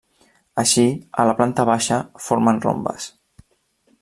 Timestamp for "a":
1.23-1.27